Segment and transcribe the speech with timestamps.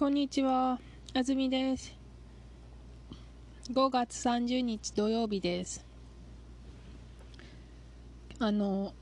[0.00, 0.80] こんにちは、
[1.12, 1.94] あずみです。
[3.70, 5.84] 5月30日土曜日です。
[8.38, 8.94] あの、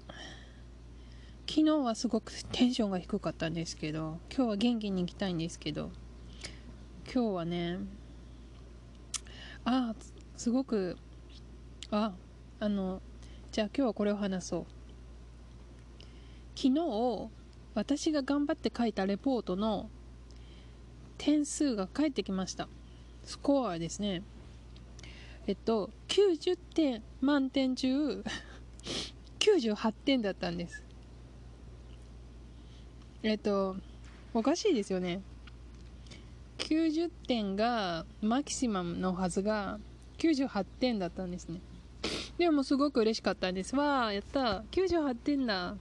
[1.48, 5.92] 昨日はすごくテンションが低かったんですけど、今日は元気に行きたいんですけど、
[7.04, 7.78] 今日はね、
[9.64, 9.94] あ、
[10.36, 10.96] すごく、
[11.92, 12.12] あ、
[12.58, 13.00] あの、
[13.52, 14.66] じゃあ今日はこれを話そう。
[16.56, 17.30] 昨日、
[17.74, 19.90] 私が頑張って書いたレポートの
[21.18, 22.68] 点数が返ってきました。
[23.24, 24.22] スコアですね。
[25.46, 28.22] えっと90点満点中
[29.38, 30.84] 98点だったんです。
[33.22, 33.76] えっと
[34.32, 35.20] おかしいですよね。
[36.58, 39.78] 90点がマキシマムのはずが
[40.18, 41.60] 98点だったんですね。
[42.36, 43.74] でもすごく嬉しかったんです。
[43.74, 45.76] わあやった98点だ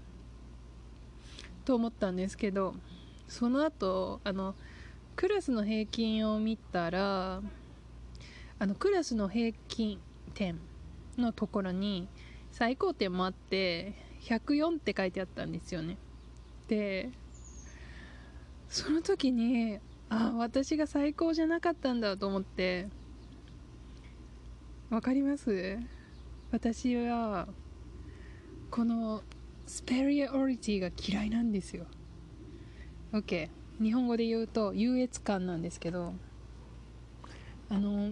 [1.66, 2.74] と思ったんですけど
[3.28, 4.56] その後あの
[5.18, 7.42] クラスの平均を見たら
[8.60, 10.00] あのクラスの平均
[10.36, 10.60] 点
[11.18, 12.08] のところに
[12.52, 15.98] 最高点もあって104って書いてあったんですよね。
[16.68, 17.10] で
[18.70, 22.88] その時にあ私が最高じゃなかったんだと思って
[24.92, 25.80] わかります？
[26.52, 27.48] 私は
[28.70, 29.24] この
[29.66, 31.88] スペリオリティが嫌いなんですよ。
[33.14, 36.14] OK 日本語で言うと優越感なんですけど
[37.70, 38.12] あの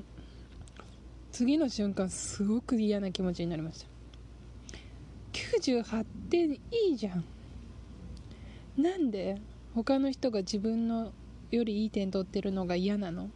[1.31, 3.87] 次の瞬間すごく嫌な気持ちになりました。
[5.33, 6.59] 98点い
[6.93, 7.25] いじゃん。
[8.77, 9.41] なんで
[9.73, 11.11] 他の人が自分の
[11.51, 13.29] よりいい点取ってるのが嫌なの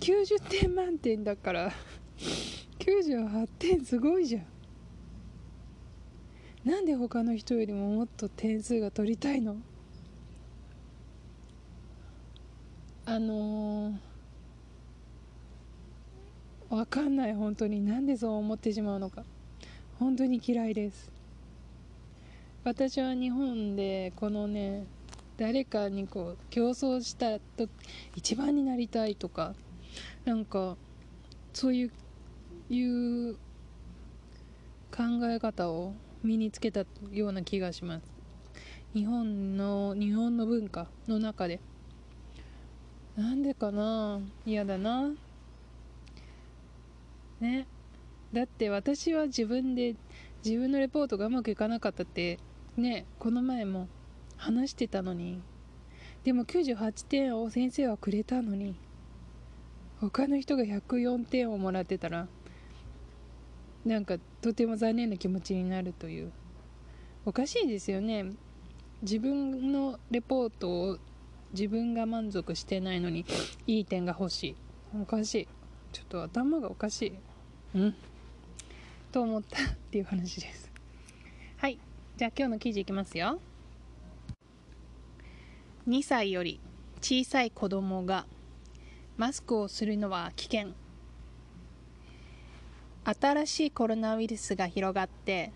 [0.00, 1.72] ？90点満点だから。
[2.78, 4.46] 98点すごいじゃん。
[6.64, 9.56] なんで他の人よりももっと点数が取りたいの？
[13.04, 17.84] あのー、わかんない本当に。
[17.84, 19.24] なんでそう思ってしまうのか。
[19.98, 21.10] 本当に嫌いです。
[22.64, 24.86] 私は日本でこのね
[25.36, 27.68] 誰かにこう競争したと
[28.16, 29.54] 一番になりたいとか
[30.24, 30.76] なんか
[31.52, 31.90] そういう
[32.70, 33.34] いう
[34.90, 35.92] 考え方を
[36.24, 38.12] 身につけたような気がします。
[38.94, 41.60] 日本の日本の文化の中で。
[43.16, 44.20] なんでかな？
[44.44, 45.10] 嫌だな。
[47.40, 47.66] ね。
[48.32, 49.94] だって私は自分で
[50.44, 52.38] 自分のレポートがうまくいかなかったって
[52.76, 53.06] ね。
[53.18, 53.86] この前も
[54.36, 55.40] 話してたのに。
[56.24, 58.74] でも98点を先生はくれたのに。
[60.00, 62.26] 他の人が104点をもらってたら
[63.86, 66.30] なんかとても残念な気持ちになるという。
[67.24, 68.26] おかしいですよね。
[69.00, 70.98] 自分のレポートを
[71.54, 73.24] 自分が満足してないのに
[73.66, 74.56] いい点が欲しい。
[75.00, 75.48] おかしい。
[75.92, 77.78] ちょっと頭がおかしい。
[77.78, 77.94] うん。
[79.12, 80.70] と思ったっていう話です。
[81.56, 81.78] はい。
[82.18, 83.40] じゃあ今日の記事いきますよ。
[85.88, 86.60] 2歳より
[87.00, 88.26] 小さい子供が
[89.16, 90.74] マスクをするのは危険。
[93.04, 95.52] 新しいコロナウイルスが広がって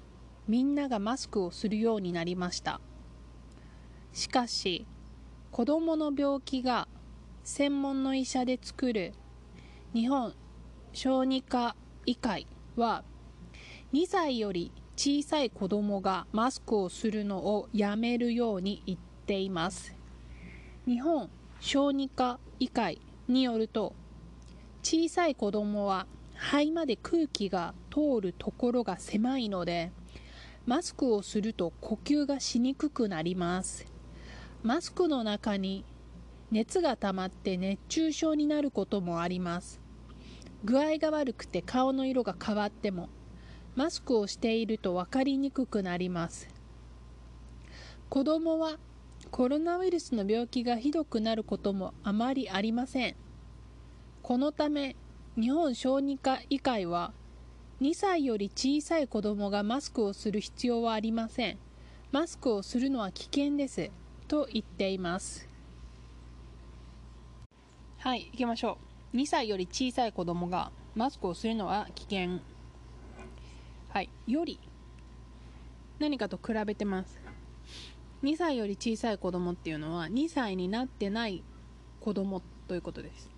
[0.47, 2.81] みんながマスクをするようになりました。
[4.13, 4.87] しかし
[5.51, 6.89] 子どもの病気が
[7.45, 9.15] 専門の医者で作る
[9.95, 10.35] 日本
[10.93, 13.03] 小児科医会は
[13.95, 19.95] 2歳より小さい子どもがマスクをするのをやめるように言っています。
[20.87, 21.31] 日本
[21.61, 23.95] 小児科医会によると
[24.83, 26.07] 小さい子どもは
[26.39, 29.91] 肺まで空気が通るところが狭いので
[30.67, 33.87] マスクをすると呼吸がしにくくなります。
[34.63, 35.85] マスクの中に
[36.51, 39.81] 熱が溜まって熱中症になることもあります。
[40.65, 43.09] 具合が悪くて顔の色が変わっても
[43.77, 46.49] マスクをしていると分かりにくくなります。
[48.09, 48.79] 子供は
[49.31, 53.17] コロナウイルスの病気がひどくなることもあまりありません。
[54.23, 54.97] このため
[55.41, 57.13] 日本小児科医会は
[57.81, 61.59] 2歳より小さい子供がマスクをする必要はありません。
[62.11, 63.93] マスクをするのは危険です。
[64.27, 65.49] と言っています。
[67.99, 68.79] はい行きましょ
[69.15, 69.17] う。
[69.17, 72.41] 2歳より小さい子供がマスクをするのは危険。
[73.91, 74.59] はいより。
[76.01, 77.21] 何かと比べてます。
[78.25, 81.45] 2歳より小さい子供っていうのは2歳になってない
[82.01, 83.38] 子供ということです。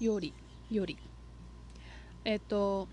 [0.00, 0.34] より
[0.70, 0.98] より。
[2.24, 2.88] えっと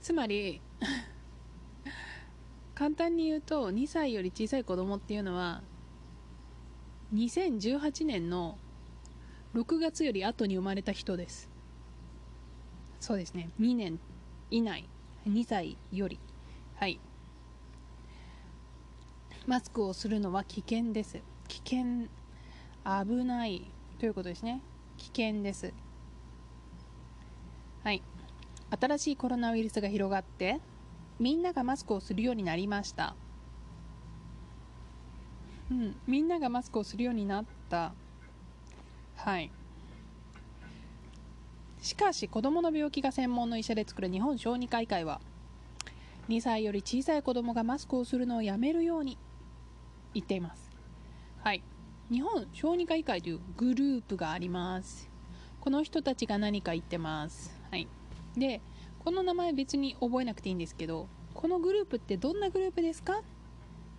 [0.00, 0.60] つまり
[2.74, 5.62] 簡単に言うと2歳より小さい子供っていうのは
[7.14, 8.58] 2018年の
[9.54, 11.50] 6月より後に生まれた人です。
[13.00, 13.50] そうですね。
[13.60, 13.98] 2年
[14.50, 14.88] 以内。
[15.26, 16.18] 2歳より。
[16.74, 17.00] はい。
[19.46, 21.20] マスクをするのは危険です。
[21.48, 22.08] 危険
[22.84, 24.60] 危ないということですね。
[25.12, 25.72] 危険です。
[27.84, 28.02] はい。
[28.80, 30.58] 新しいコロナウイルスが広がって
[31.20, 33.14] みんながマスクをするようになりました。
[35.70, 35.96] うん。
[36.06, 37.92] みんながマスクをするようになった。
[39.14, 39.50] はい。
[41.80, 45.20] しかし子どもの病気が専門の医者で作る日本小児科医会は
[46.28, 49.16] 2歳より小さい子どもがマスクをするのをやめるように
[50.14, 50.72] 言っています。
[51.44, 51.62] はい。
[52.10, 55.10] 日本小児科医会というグループがあります。
[55.60, 57.60] この人たちが何か言ってます。
[57.70, 57.88] はい。
[58.36, 58.60] で
[59.00, 63.18] この名前別に覚えなくていいんですけどこのグループってどんなグループですか？
[63.18, 63.22] っ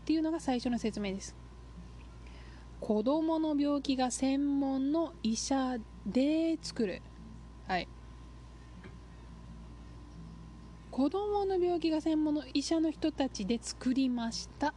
[0.05, 1.35] ていうのが最初の説明です。
[2.79, 7.01] 子供の病気が専門の医者で作る。
[7.67, 7.89] はい。
[10.91, 14.73] 子供の病気が専門の医者の人たちで作りました。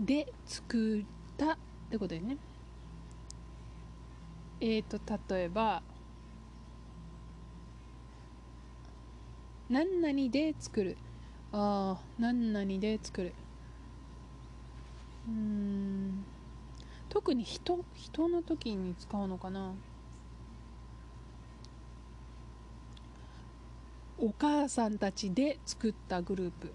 [0.00, 1.04] で作っ
[1.36, 1.56] た
[1.92, 2.38] ってことですね。
[4.62, 5.82] えっ、ー、と例えば
[9.68, 10.96] 何々で作る。
[11.52, 13.34] ああ何々で作る。
[15.28, 16.24] うん。
[17.10, 19.74] 特に人人の時に使うのかな。
[24.18, 26.72] お母さんたちで作ったグループ。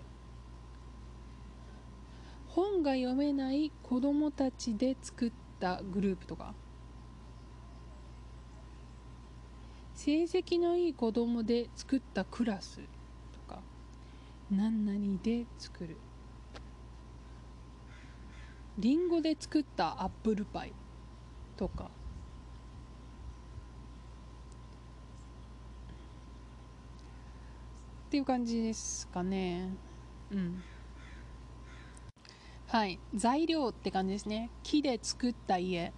[2.58, 6.56] 本が読めない子供たちで作ったグループとか？
[9.94, 12.84] 成績のいい子供で作ったクラスと
[13.48, 13.60] か？
[14.50, 15.98] 何々で作る。
[18.80, 20.74] りんごで作ったアップルパイ
[21.58, 21.92] とか？
[28.08, 29.70] っていう感じですかね。
[30.32, 30.64] うん。
[32.68, 33.00] はい。
[33.16, 34.50] 材料って感じですね。
[34.62, 35.94] 木で作った家。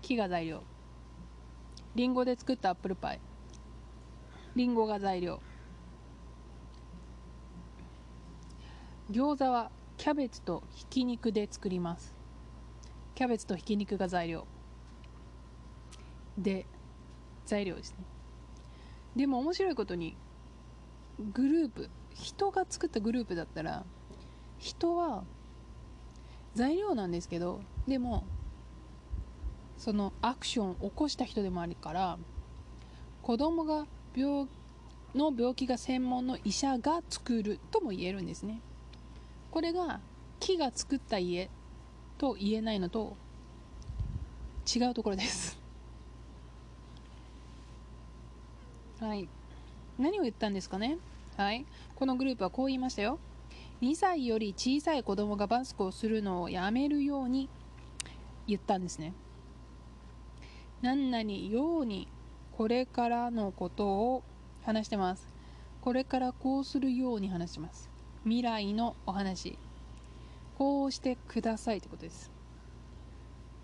[0.00, 0.62] 木が材料。
[1.94, 3.20] りんごで作ったアップルパイ。
[4.56, 5.40] りんごが材料。
[9.10, 12.16] 餃子はキャベツとひき肉で作ります。
[13.14, 14.46] キャベツとひき肉が材料。
[16.38, 16.64] で
[17.44, 17.98] 材料ですね。
[19.14, 20.16] でも面白いことに
[21.34, 23.84] グループ人が作ったグループだったら
[24.58, 25.24] 人は
[26.54, 28.24] 材料なんですけどでも
[29.78, 32.18] そのアクションを起こした人でもあるから
[33.22, 34.46] 子供が病
[35.14, 38.60] の病気が専門の医者が作るとも言えるんですね。
[39.50, 40.00] これが
[40.40, 41.50] 木が作った家
[42.18, 43.16] と言えないのと
[44.74, 45.58] 違うところです。
[49.00, 49.28] はい。
[49.98, 50.96] 何を言ったんですかね？
[51.36, 51.66] はい。
[51.94, 53.18] このグループはこう言いましたよ。
[53.82, 57.48] 2歳より小さい子供がマスクをするのをやめるように
[58.46, 59.12] 言ったんですね。
[60.82, 62.06] 何々ように
[62.56, 64.22] これからのことを
[64.62, 65.34] 話してます。
[65.80, 67.90] これからこうするように話します。
[68.22, 69.58] 未来のお話。
[70.56, 72.30] こうしてくださいってことです。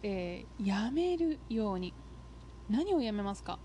[0.03, 1.95] えー、やめるように。
[2.69, 3.61] 何をやめますか？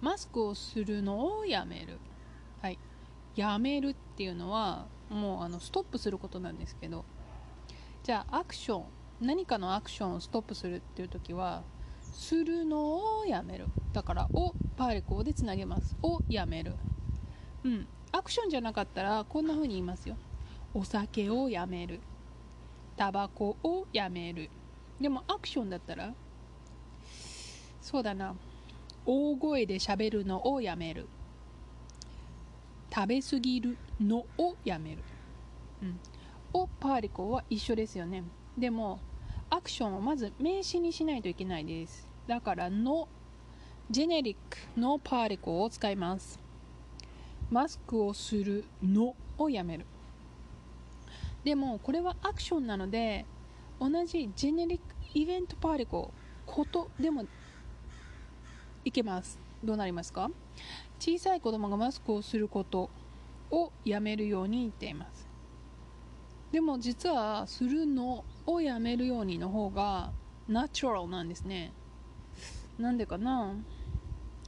[0.00, 1.98] マスクをするのをやめる。
[2.62, 2.78] はい。
[3.36, 7.04] やめるっていうのはもうあのストップすることなんですけど
[8.02, 8.84] じゃあアクション
[9.20, 11.62] 何かのアクションをストップするっていう時は
[12.00, 13.68] するのをやめる。
[13.92, 16.74] だから「を」パーリコーでつなげます「を」やめる。
[17.64, 17.86] うん。
[18.10, 20.16] アクションじゃなかったらこんな風に言いますよ。
[20.74, 22.00] お酒をやめる。
[22.96, 24.50] タバコをやめる。
[25.00, 26.14] でもアクションだったら
[27.80, 28.34] そうだな。
[29.06, 31.08] 大声で喋るのをやめる。
[32.94, 35.02] 食べ過ぎるのをやめる、
[35.82, 35.98] うん、
[36.52, 38.22] おパーリコは一緒ですよね。
[38.58, 39.00] でも
[39.48, 42.06] アクションをまず名詞にしないといけないです。
[42.26, 43.08] だからの
[43.90, 46.38] ジェネリックのパーリコを使います。
[47.50, 49.86] マスクをするのをやめる。
[51.44, 53.26] でもこれはアクションなので
[53.80, 54.84] 同じジェネリック
[55.14, 56.12] イベントパーリコ
[56.46, 57.24] ことでも
[58.84, 59.38] いけます。
[59.64, 60.30] どうなりますか？
[61.04, 62.88] 小さい子供がマスクをすること
[63.50, 65.28] をやめるように言っています。
[66.52, 70.12] でも実はするのをやめるようにの方が
[70.46, 71.72] ナチュラルなんですね。
[72.78, 73.52] なんでかな？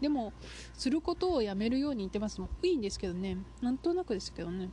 [0.01, 0.33] でも
[0.75, 2.41] することをやめるように言ってます。
[2.41, 3.37] もいいんですけどね。
[3.61, 4.71] なんとなくですけどね。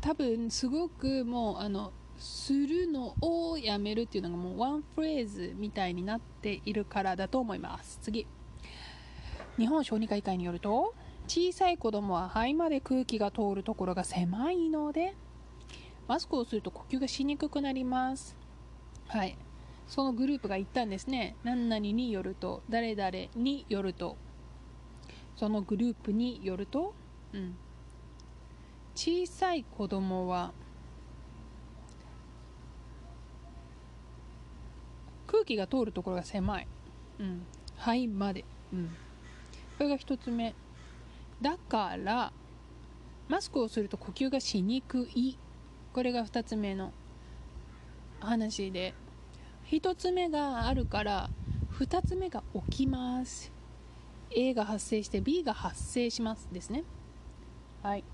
[0.00, 7.98] 多分すごくもうあのするのをやめるっていうのがもうワンフレーズみたいになっているからだと思います。
[8.00, 8.26] 次。
[9.58, 10.94] 日本小児科医会によると
[11.26, 15.14] 小さい子供は肺まで空気が通るところが狭いので
[16.06, 18.36] マスクをすると呼吸がしにくくなります。
[19.08, 19.36] はい。
[19.88, 21.36] そのグループが言ったんですね。
[21.42, 24.16] 何々によると誰々によると。
[25.36, 26.94] そのグループによると、
[27.32, 27.56] うん、
[28.94, 30.52] 小さい子供は
[35.26, 36.66] 空気が通るところが狭い、
[37.18, 37.42] うん、
[37.76, 38.96] 肺まで、うん、
[39.76, 40.54] これが1つ目。
[41.40, 42.32] だから
[43.28, 45.36] マスクをすると呼吸がしにくい。
[45.92, 46.92] これが2つ目の
[48.20, 48.94] 話で。
[49.70, 51.28] 1つ目があるから
[51.78, 53.52] 2つ目が起きます。
[54.30, 56.84] A が発生して B が発生しますですね。
[57.82, 58.04] はい。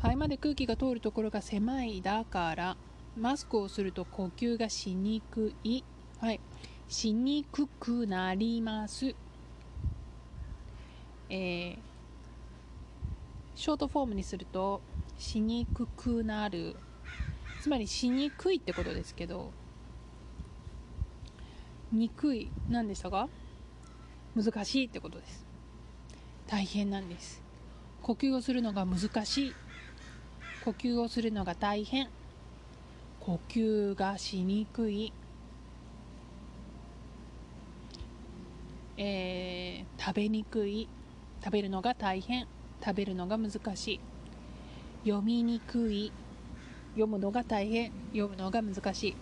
[0.00, 2.76] 肺まで空気が通るところが狭いだから
[3.16, 5.82] マスクをすると呼吸がしにくい。
[6.20, 6.40] はい。
[6.88, 9.14] しにくくなります。
[11.30, 11.76] えー、
[13.54, 14.80] ショートフォームにすると
[15.18, 16.76] しにくくなる。
[17.60, 19.52] つまりしにくいってことですけど
[21.90, 23.28] にくい何でしたか？
[24.36, 25.44] 難しいってことです。
[26.46, 27.42] 大変なんです。
[28.00, 29.54] 呼吸をするのが難しい。
[30.64, 32.08] 呼吸をするのが大変。
[33.20, 35.12] 呼吸がしにくい。
[38.96, 40.88] えー、食べにくい。
[41.44, 42.46] 食べるのが大変。
[42.84, 44.00] 食べるのが難しい。
[45.04, 46.12] 読みにくい。
[46.92, 47.92] 読むのが大変。
[48.12, 49.16] 読むのが難しい。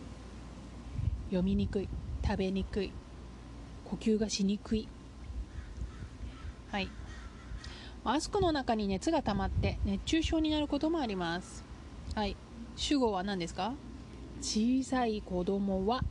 [1.26, 1.88] 読みにくい。
[2.24, 2.92] 食べにくい。
[3.84, 4.88] 呼吸がしにくい。
[6.70, 6.88] はい。
[8.04, 11.64] マスクの中に熱が溜まって熱中症になることもあります。
[12.14, 12.36] はい。
[12.76, 13.74] 主語は何ですか？
[14.40, 16.04] 小さい子供は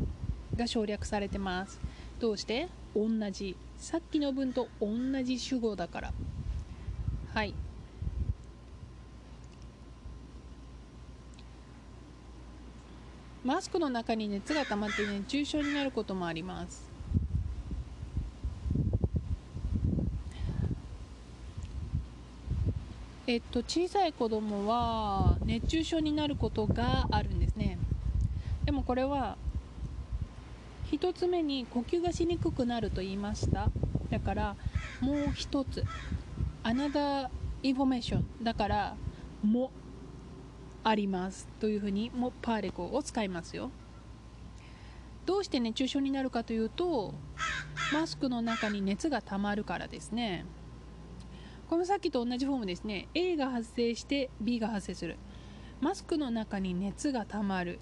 [0.58, 1.80] が省略されてます。
[2.20, 2.70] どうして？
[2.96, 3.56] 同じ
[3.86, 4.90] さっきの文と同
[5.22, 6.14] じ主語だから。
[7.36, 7.54] はい。
[13.44, 16.90] マスクの中に熱が溜まって熱中症になることもあります。
[23.28, 27.78] えっと小さい子供は熱中症になることがあるんですね。
[28.66, 29.38] でもこれは
[30.92, 33.70] 1つ目に呼吸がしにくくなると言いました。
[34.16, 34.56] だから
[35.02, 35.84] もう1つ
[36.64, 37.28] another
[37.64, 38.96] information だから
[39.44, 39.72] も
[40.86, 43.72] ありますというふうにもパーレコを使いますよ。
[45.26, 47.14] どうして熱中症になるかというと
[47.92, 50.46] マスクの中に熱が溜まるからですね。
[51.70, 53.10] このさっきと同じフォームですね。
[53.16, 55.18] A が発生して B が発生する。
[55.82, 57.80] マスクの中に熱が溜まる。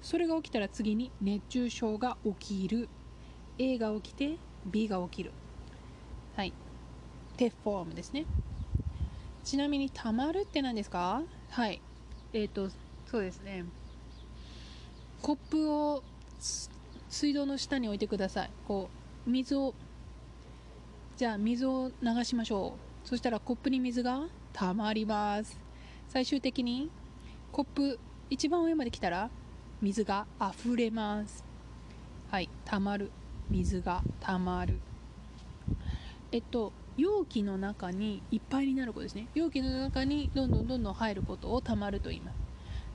[0.00, 2.88] それが起きたら次に熱中症が起きる。
[3.58, 5.32] A が起きて B が起きる。
[6.36, 6.52] はい。
[7.36, 8.24] テフォームですね。
[9.44, 11.22] ちなみに溜まるって何ですか？
[11.50, 11.80] はい。
[12.32, 12.70] えっ、ー、と
[13.06, 13.64] そうですね。
[15.20, 16.02] コップを
[17.08, 18.50] 水道の下に置いてください。
[18.66, 18.88] こ
[19.26, 19.74] う水を
[21.16, 23.08] じゃあ水を流しましょう。
[23.08, 25.58] そしたらコップに水が溜まります。
[26.08, 26.90] 最終的に
[27.50, 27.98] コップ
[28.30, 29.30] 一番上まで来たら
[29.80, 31.44] 水が溢れます。
[32.30, 33.10] はい溜まる
[33.52, 34.80] 水が溜まる。
[36.32, 39.28] えっと容器の中にいっぱいになることですね。
[39.34, 42.34] 容器の中にどんどんどんどん入ることをたまると言います。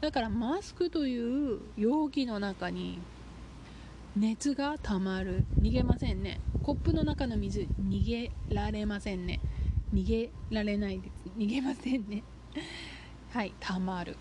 [0.01, 2.99] だからマスクという容器の中に
[4.15, 5.45] 熱がたまる。
[5.61, 6.39] 逃げませんね。
[6.63, 9.39] コップの中の水逃げられませんね。
[9.93, 11.29] 逃げられないです。
[11.37, 12.23] 逃げませんね。
[13.31, 14.17] はいたまる。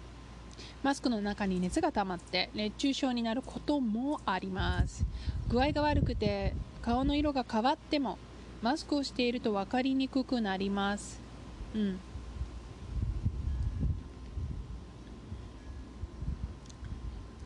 [0.82, 5.04] マスクの中に熱が溜まって熱中症になることもあります
[5.48, 8.18] 具合が悪くて顔の色が変わっても
[8.62, 11.20] マスクをしていると分かりにくくなります。
[11.74, 11.98] うん。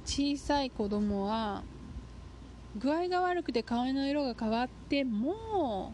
[0.05, 1.63] 小さい子供は
[2.77, 5.93] 具合が悪くて顔の色が変わっても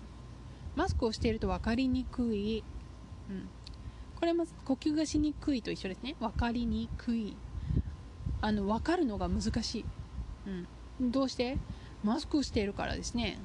[0.75, 2.65] マスクをしていると分かりにくい、
[3.29, 3.49] うん、
[4.19, 6.17] これも呼吸がしにくいと一緒ですね。
[6.19, 7.37] 分かりにくい。
[8.41, 9.85] あの分かるのが難しい、
[11.01, 11.59] うん、どうして？
[12.05, 13.39] マスクをしているからですね。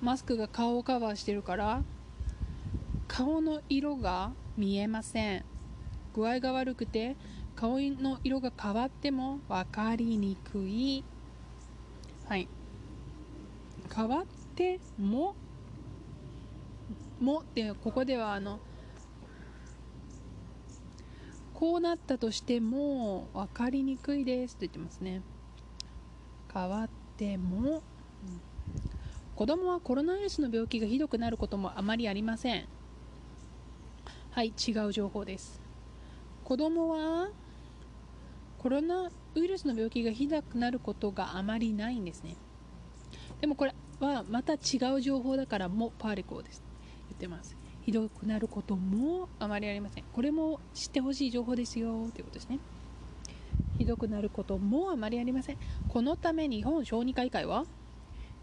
[0.00, 1.82] マスクが顔をカバーしてるから
[3.08, 5.44] 顔の色が見えません。
[6.14, 7.16] 具合が悪くて
[7.56, 11.04] 顔の色が変わっても分かりにくい。
[12.28, 12.48] はい。
[13.94, 15.34] 変わっても
[17.20, 18.58] もってここではあの
[21.64, 25.22] こうなったとしても分かりにくいですと言ってますね。
[26.52, 27.80] 変わっても、うん、
[29.34, 32.66] 子供はコロナウイルスの病気がひどくなることもあまりありません。
[34.32, 35.58] はい違う情報です。
[36.44, 37.30] 子供は
[38.58, 42.36] コロナウイルスの病気がひどくなることがあまりないんですね。
[43.40, 44.58] でもこれはまた違
[44.94, 46.62] う情報だからもパーリコーです。
[47.08, 47.56] 言ってます。
[47.84, 50.04] ひどくなることもあまりありません。
[50.12, 52.08] これも知ってほしい情報ですよ。
[52.14, 52.58] ということですね。
[53.78, 55.58] ひどくなることもあまりありません。
[55.88, 57.66] このため日本小児科医会は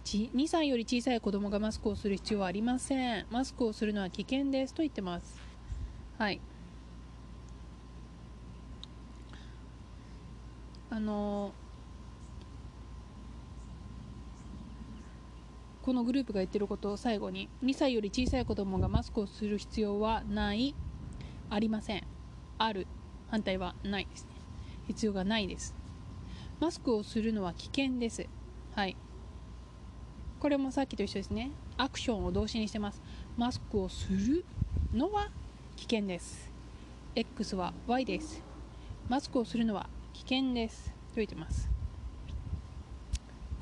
[0.06, 3.26] 2歳より小さい子供がマスクをする必要はありません。
[3.32, 5.42] マスクをするのは危険ですと言ってます。
[6.18, 6.40] はい。
[10.92, 11.54] あの
[15.82, 20.76] このグループが言ってることを最後に2歳より小さい子供がマスクをする必要はない。
[21.50, 22.04] ありません。
[22.60, 22.86] ある。
[23.30, 24.26] 反対はないです。
[24.26, 24.30] ね
[24.88, 25.74] 必要がないです。
[26.60, 28.28] マスクをするのは危険です。
[28.76, 28.96] はい。
[30.40, 31.50] これもさっきと一緒ですね。
[31.78, 33.02] アクションを動詞にしてます。
[33.36, 34.46] マスクをする
[34.94, 35.30] のは
[35.78, 36.52] 危険です。
[37.16, 38.44] X は Y です。
[39.10, 40.90] マスクをするのは危険です。
[40.90, 41.70] と言ってます。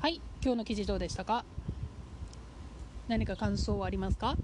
[0.00, 0.20] はい。
[0.42, 1.44] 今日の記事どうでしたか？
[3.10, 4.36] 何か感想はありますか？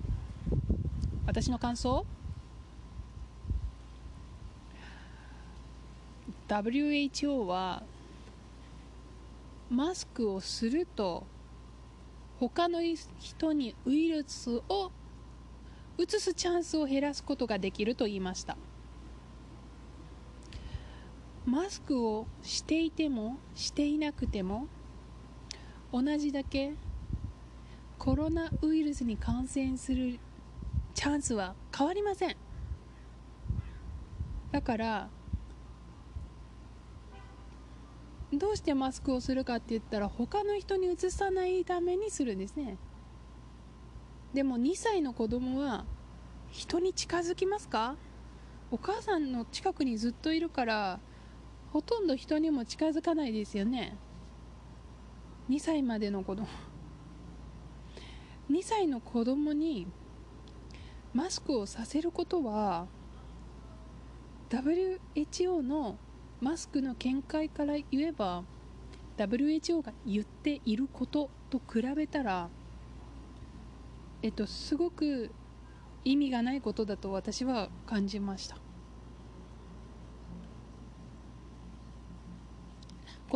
[1.24, 2.04] 私の感想
[6.48, 7.84] ？WHO は
[9.70, 11.22] マスクをすると
[12.40, 12.80] 他の
[13.20, 14.90] 人にウイルスを
[15.96, 18.56] 移すチャンスを減らすことができると言いました。
[21.44, 24.66] マスクをしていてもしていなくても
[25.92, 26.74] 同じだけ
[27.98, 30.18] コロナウイルスに感染する
[30.94, 32.36] チャンスは変わりません。
[34.52, 35.08] だから
[38.32, 42.78] どうしてマスクをするかって言ったら他の人にうつさないためにするんですね。
[44.34, 45.84] でも2歳の子供は
[46.50, 47.96] 人に近づきますか？
[48.70, 51.00] お母さんの近くにずっといるから
[51.72, 53.96] ほとんど人にも近づかないですよね。
[55.48, 56.46] 2歳までの子供。
[58.50, 59.88] 2歳の子供に
[61.12, 62.86] マスクをさせることは
[64.50, 65.98] WHO の
[66.40, 68.44] マスクの見解から言えば
[69.16, 72.48] WHO が言っていることと比べたら
[74.22, 75.32] えっとすごく
[76.04, 78.65] 意味がないことだと私は感じました。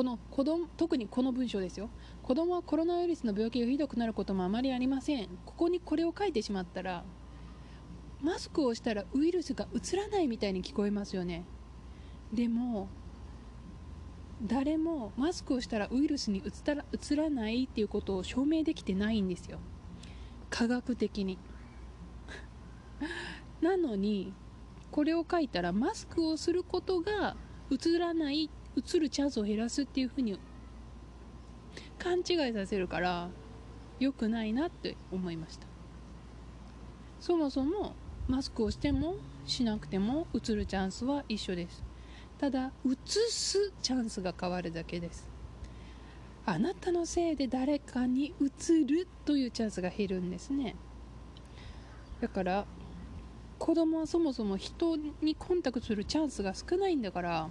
[0.00, 1.90] この子供特にこの文章ですよ。
[2.22, 5.28] 子供はコロナウイルスの病気がひどくなることもあまりありません。
[5.44, 7.04] ここにこれを書いてしまったら
[8.22, 11.44] マスクをしたらウイルスがうつらないみたいに聞こえますよね。
[12.32, 12.88] でも
[14.42, 19.58] 誰もマスクをしたらウイルスにうつらうつらないっていうことを証明できてないんですよ。
[20.48, 21.36] 科学的に。
[23.60, 24.32] なのに
[24.92, 27.36] これを書いたらマスクをすることが
[27.68, 30.38] うつらないうつるチャンスを減らすっていうふうに
[31.98, 33.28] 勘違いさせるから
[33.98, 35.66] 良くないなって思いました。
[37.20, 37.94] そもそも
[38.28, 41.84] マスクをしてもしなくてもうつるチャンスは一緒です。
[42.38, 45.28] ただうつすチャンスが変わるだけです。
[46.46, 50.74] あなたのせいで誰かにうつるというチャンスが減るんですね。
[52.20, 52.66] だから
[53.58, 57.48] 子供はそもそも人にコンタクトするチャンスが少ないんだから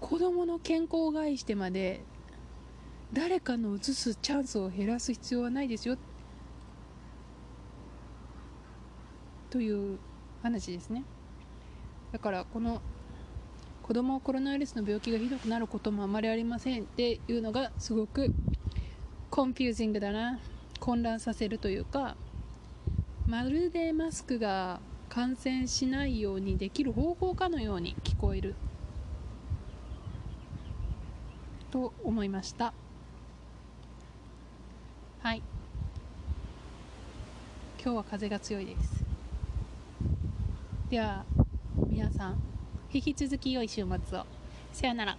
[0.00, 2.00] 子供の健康を害してまで
[3.12, 5.96] 誰かの移すチャンスを減らす必要はないですよ。
[9.50, 9.98] という
[10.42, 11.04] 話ですね。
[12.12, 12.82] だからこの
[13.82, 18.34] 子供はコロナウイルスの病気がひどくなることもあまりありませんっていうのがすごく
[19.30, 20.38] コンフュージングだな。
[20.78, 22.16] 混乱させるというか
[23.26, 28.54] まるでマスクが感染しないようにできる方法かのように聞こえる。
[31.76, 32.72] と思いました。
[35.20, 35.42] はい。
[37.78, 39.04] 今日は風が強いです。
[40.88, 41.26] では
[41.90, 42.38] 皆さん
[42.90, 44.24] 引き続き良い週末を。
[44.72, 45.15] さよなら。